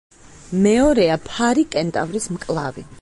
მეორეა 0.63 1.17
ფარი-კენტავრის 1.27 2.27
მკლავი. 2.39 2.87